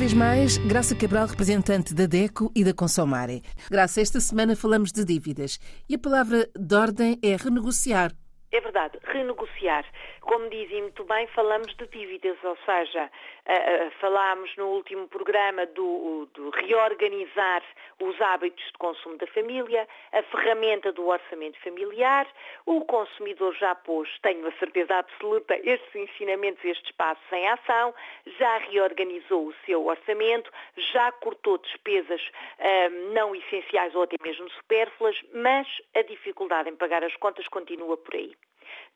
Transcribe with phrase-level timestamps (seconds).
[0.00, 3.42] vez mais, Graça Cabral, representante da DECO e da Consomare.
[3.70, 8.10] Graça, esta semana falamos de dívidas e a palavra de ordem é renegociar.
[8.52, 9.84] É verdade, renegociar.
[10.22, 13.08] Como dizem muito bem, falamos de dívidas, ou seja,
[14.00, 17.62] falámos no último programa do, do, reorganizar
[18.00, 22.26] os hábitos de consumo da família, a ferramenta do orçamento familiar.
[22.66, 27.94] O consumidor já pôs, tenho a certeza absoluta, estes ensinamentos, estes passos em ação,
[28.38, 30.50] já reorganizou o seu orçamento,
[30.92, 32.20] já cortou despesas
[32.58, 37.96] hum, não essenciais ou até mesmo supérfluas, mas a dificuldade em pagar as contas continua
[37.96, 38.39] por aí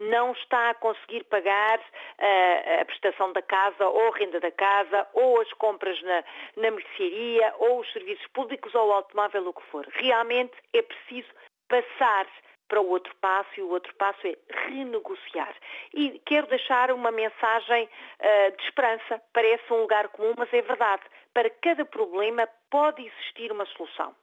[0.00, 5.06] não está a conseguir pagar uh, a prestação da casa ou a renda da casa
[5.12, 6.24] ou as compras na,
[6.56, 9.86] na mercearia ou os serviços públicos ou o automóvel, o que for.
[9.94, 11.28] Realmente é preciso
[11.68, 12.26] passar
[12.68, 15.54] para o outro passo e o outro passo é renegociar.
[15.92, 19.22] E quero deixar uma mensagem uh, de esperança.
[19.32, 21.02] Parece um lugar comum, mas é verdade.
[21.32, 24.14] Para cada problema pode existir uma solução.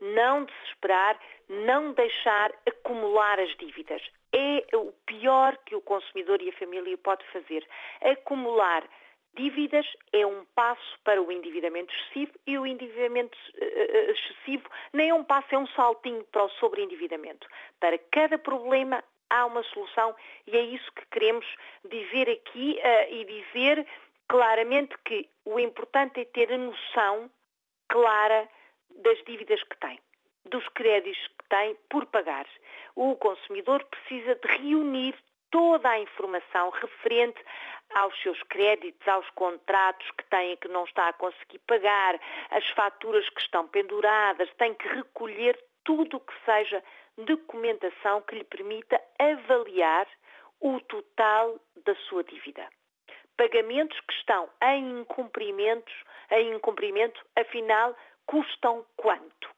[0.00, 4.02] Não desesperar, não deixar acumular as dívidas
[4.34, 7.64] é o pior que o consumidor e a família pode fazer.
[8.00, 8.84] Acumular
[9.36, 15.14] dívidas é um passo para o endividamento excessivo e o endividamento uh, excessivo nem é
[15.14, 17.46] um passo, é um saltinho para o sobreendividamento.
[17.78, 20.14] Para cada problema há uma solução
[20.46, 21.46] e é isso que queremos
[21.88, 23.86] dizer aqui uh, e dizer
[24.28, 27.30] claramente que o importante é ter a noção
[27.88, 28.48] clara
[28.96, 29.98] das dívidas que tem
[30.46, 32.46] dos créditos que tem por pagar.
[32.94, 35.14] O consumidor precisa de reunir
[35.50, 37.40] toda a informação referente
[37.94, 42.18] aos seus créditos, aos contratos que tem e que não está a conseguir pagar,
[42.50, 46.82] as faturas que estão penduradas, tem que recolher tudo o que seja
[47.18, 50.08] documentação que lhe permita avaliar
[50.60, 52.68] o total da sua dívida.
[53.36, 55.94] Pagamentos que estão em incumprimentos,
[56.30, 57.94] em incumprimento, afinal,
[58.26, 59.54] custam quanto?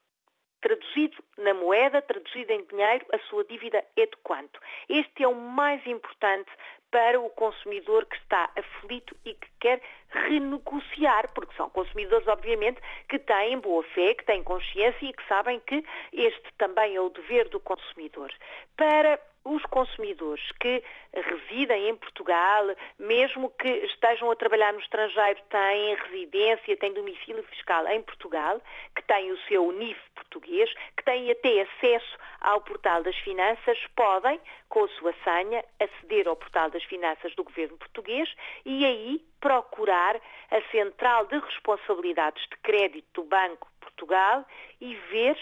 [0.66, 4.58] traduzido na moeda, traduzido em dinheiro, a sua dívida é de quanto?
[4.88, 6.50] Este é o mais importante
[6.90, 13.18] para o consumidor que está aflito e que quer renegociar, porque são consumidores, obviamente, que
[13.18, 17.48] têm boa fé, que têm consciência e que sabem que este também é o dever
[17.48, 18.32] do consumidor.
[18.76, 22.66] Para os consumidores que residem em Portugal,
[22.98, 28.60] mesmo que estejam a trabalhar no estrangeiro, têm residência, têm domicílio fiscal em Portugal,
[28.94, 34.40] que têm o seu NIF português, que têm até acesso ao portal das finanças, podem,
[34.68, 38.28] com a sua senha, aceder ao portal das finanças do governo português
[38.64, 40.16] e aí procurar
[40.50, 44.44] a central de responsabilidades de crédito do Banco Portugal
[44.80, 45.38] e ver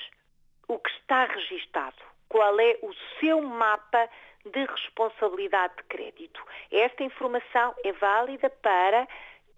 [0.68, 4.08] o que está registado qual é o seu mapa
[4.44, 6.42] de responsabilidade de crédito.
[6.70, 9.08] Esta informação é válida para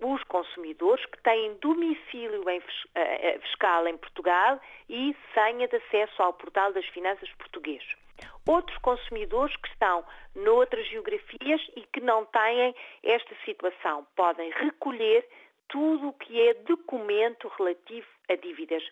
[0.01, 2.63] os consumidores que têm domicílio em
[2.95, 7.83] eh, eh, fiscal em Portugal e senha de acesso ao portal das finanças português.
[8.47, 10.05] Outros consumidores que estão
[10.35, 15.27] noutras geografias e que não têm esta situação podem recolher
[15.69, 18.83] tudo o que é documento relativo a dívidas.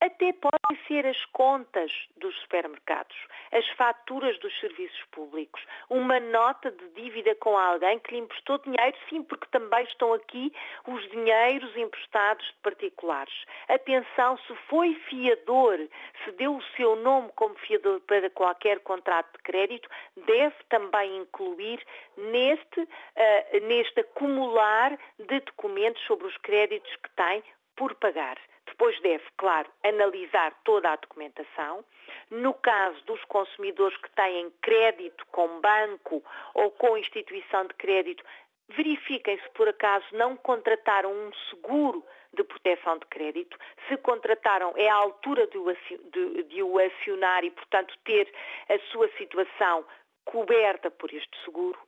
[0.00, 3.16] Até podem ser as contas dos supermercados,
[3.50, 5.60] as faturas dos serviços públicos,
[5.90, 10.52] uma nota de dívida com alguém que lhe emprestou dinheiro, sim, porque também estão aqui
[10.86, 13.34] os dinheiros emprestados de particulares.
[13.68, 15.78] Atenção, se foi fiador,
[16.24, 21.84] se deu o seu nome como fiador para qualquer contrato de crédito, deve também incluir
[22.16, 27.42] neste, uh, neste acumular de documentos sobre os créditos que tem
[27.74, 28.38] por pagar.
[28.78, 31.84] Depois deve, claro, analisar toda a documentação.
[32.30, 36.22] No caso dos consumidores que têm crédito com banco
[36.54, 38.22] ou com instituição de crédito,
[38.68, 43.58] verifiquem se por acaso não contrataram um seguro de proteção de crédito.
[43.88, 48.32] Se contrataram, é a altura de o, acionar e, portanto, ter
[48.68, 49.84] a sua situação
[50.24, 51.80] coberta por este seguro.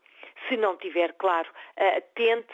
[0.49, 2.53] Se não tiver, claro, uh, tente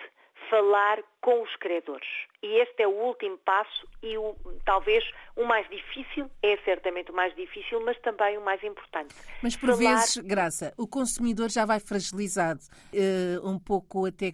[0.51, 2.27] falar com os credores.
[2.47, 5.03] E este é o último passo e o, talvez
[5.35, 9.13] o mais difícil, é certamente o mais difícil, mas também o mais importante.
[9.43, 9.79] Mas por falar...
[9.79, 12.61] vezes, Graça, o consumidor já vai fragilizado,
[12.93, 14.33] uh, um pouco até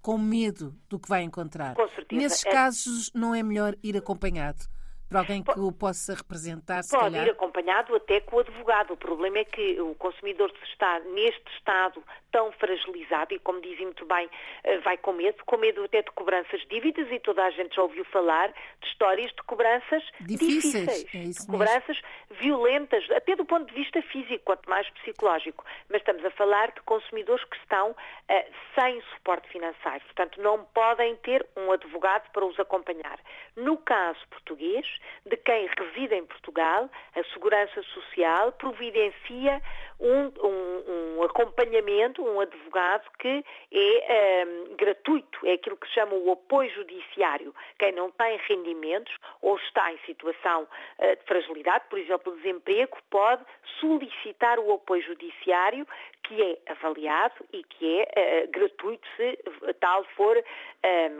[0.00, 1.76] com medo do que vai encontrar.
[1.76, 2.20] Com certeza.
[2.20, 2.50] Nesses é...
[2.50, 4.64] casos, não é melhor ir acompanhado?
[5.12, 7.26] Para alguém que o possa representar, se Pode calhar.
[7.26, 8.94] ir acompanhado até com o advogado.
[8.94, 14.06] O problema é que o consumidor está neste estado tão fragilizado e, como dizem muito
[14.06, 14.28] bem,
[14.64, 17.76] eh, vai com medo, com medo até de cobranças de dívidas e toda a gente
[17.76, 22.00] já ouviu falar de histórias de cobranças Difíceis, difíceis, é de cobranças
[22.40, 25.62] violentas, até do ponto de vista físico, quanto mais psicológico.
[25.90, 27.94] Mas estamos a falar de consumidores que estão
[28.28, 33.20] eh, sem suporte financeiro, portanto não podem ter um advogado para os acompanhar.
[33.56, 34.86] No caso português,
[35.26, 39.60] de quem reside em Portugal, a Segurança Social providencia
[40.02, 46.14] um, um, um acompanhamento, um advogado que é um, gratuito, é aquilo que se chama
[46.14, 47.54] o apoio judiciário.
[47.78, 53.44] Quem não tem rendimentos ou está em situação uh, de fragilidade, por exemplo, desemprego, pode
[53.80, 55.86] solicitar o apoio judiciário
[56.24, 59.38] que é avaliado e que é uh, gratuito se
[59.80, 60.36] tal for,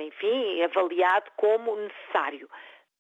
[0.01, 2.49] enfim, avaliado como necessário.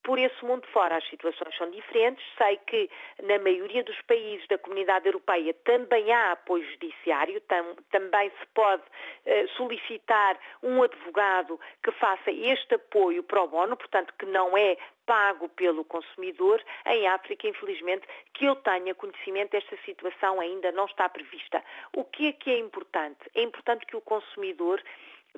[0.03, 2.25] Por esse mundo fora as situações são diferentes.
[2.37, 2.91] Sei que
[3.23, 8.83] na maioria dos países da comunidade europeia também há apoio judiciário, tam, também se pode
[8.83, 14.77] uh, solicitar um advogado que faça este apoio pro bono, portanto que não é
[15.07, 16.61] pago pelo consumidor.
[16.87, 21.63] Em África, infelizmente, que eu tenha conhecimento, esta situação ainda não está prevista.
[21.95, 23.21] O que é que é importante?
[23.35, 24.83] É importante que o consumidor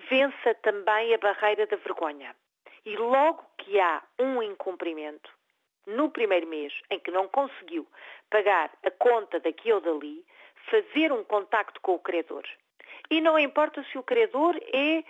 [0.09, 2.35] vença também a barreira da vergonha.
[2.85, 5.31] E logo que há um incumprimento,
[5.87, 7.87] no primeiro mês em que não conseguiu
[8.31, 10.25] pagar a conta daqui ou dali,
[10.71, 12.45] fazer um contacto com o credor.
[13.11, 15.05] E não importa se o credor é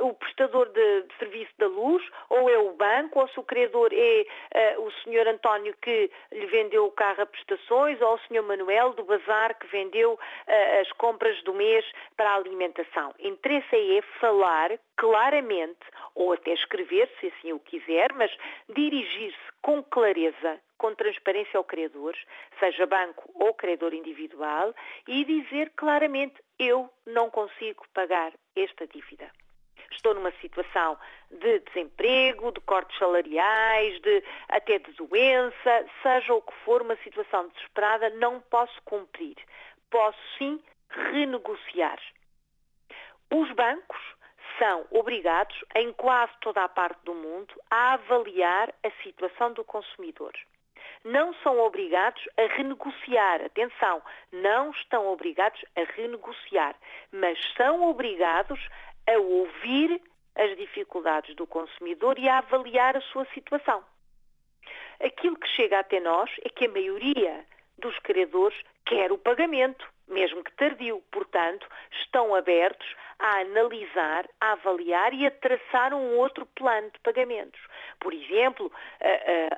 [0.00, 3.44] uh, o prestador de, de, serviço da luz, ou é o banco, ou se o
[3.44, 4.26] credor é
[4.76, 8.92] uh, o senhor António que lhe vendeu o carro a prestações, ou o senhor Manuel
[8.94, 11.84] do bazar que vendeu uh, as compras do mês
[12.16, 13.14] para a alimentação.
[13.18, 18.30] Interessa é falar claramente, ou até escrever, se assim o quiser, mas
[18.68, 22.14] dirigir-se com clareza com transparência ao credor,
[22.58, 24.74] seja banco ou credor individual,
[25.08, 29.30] e dizer claramente eu não consigo pagar esta dívida.
[29.90, 30.98] Estou numa situação
[31.30, 37.48] de desemprego, de cortes salariais, de, até de doença, seja o que for, uma situação
[37.48, 39.36] desesperada, não posso cumprir.
[39.90, 41.98] Posso sim renegociar.
[43.32, 44.00] Os bancos
[44.58, 50.32] são obrigados, em quase toda a parte do mundo, a avaliar a situação do consumidor
[51.06, 53.40] não são obrigados a renegociar.
[53.42, 56.74] Atenção, não estão obrigados a renegociar,
[57.12, 58.60] mas são obrigados
[59.06, 60.02] a ouvir
[60.34, 63.84] as dificuldades do consumidor e a avaliar a sua situação.
[65.00, 67.46] Aquilo que chega até nós é que a maioria
[67.78, 71.02] dos credores quer o pagamento, mesmo que tardio.
[71.10, 71.68] Portanto,
[72.02, 72.86] estão abertos
[73.18, 77.60] a analisar, a avaliar e a traçar um outro plano de pagamentos.
[77.98, 78.70] Por exemplo,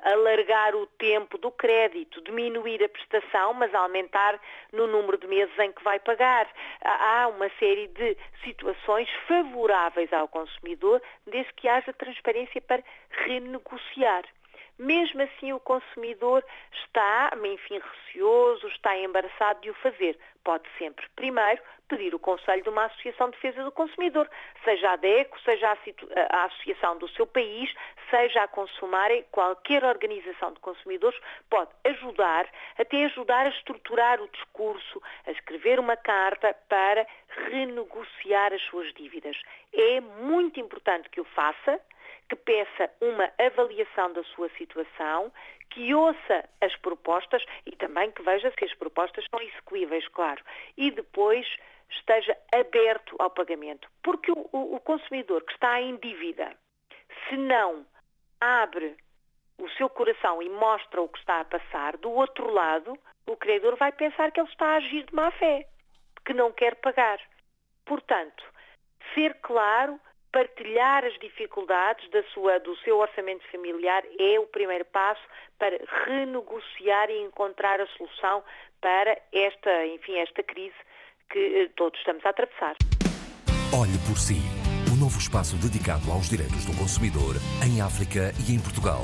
[0.03, 4.39] alargar o tempo do crédito, diminuir a prestação, mas aumentar
[4.71, 6.49] no número de meses em que vai pagar.
[6.81, 12.83] Há uma série de situações favoráveis ao consumidor, desde que haja transparência para
[13.25, 14.23] renegociar.
[14.79, 16.41] Mesmo assim, o consumidor
[16.71, 20.17] está, enfim, receoso, está embaraçado de o fazer.
[20.41, 24.29] Pode sempre, primeiro, pedir o conselho de uma Associação de Defesa do Consumidor,
[24.63, 25.75] seja a DECO, seja
[26.29, 27.73] a, Associação do seu país,
[28.09, 32.47] seja a Consumare, qualquer organização de consumidores pode ajudar,
[32.77, 37.05] até ajudar a estruturar o discurso, a escrever uma carta para
[37.49, 39.35] renegociar as suas dívidas.
[39.73, 41.81] É muito importante que o faça,
[42.29, 45.31] que peça uma avaliação da sua situação,
[45.71, 50.43] que ouça as propostas e também que veja se as propostas são execuíveis, claro.
[50.77, 51.45] E depois
[51.89, 53.89] esteja aberto ao pagamento.
[54.03, 56.55] Porque o, o consumidor que está em dívida,
[57.27, 57.85] se não
[58.39, 58.95] abre
[59.57, 63.75] o seu coração e mostra o que está a passar, do outro lado, o credor
[63.75, 65.67] vai pensar que ele está a agir de má fé,
[66.25, 67.19] que não quer pagar.
[67.85, 68.43] Portanto,
[69.13, 69.99] ser claro,
[70.31, 75.21] partilhar as dificuldades da sua, do seu orçamento familiar é o primeiro passo
[75.57, 78.43] para renegociar e encontrar a solução
[78.81, 80.75] para esta, enfim, esta crise
[81.29, 82.75] que eh, todos estamos a atravessar.
[83.73, 84.39] Olhe por si,
[84.91, 89.03] o novo espaço dedicado aos direitos do consumidor em África e em Portugal.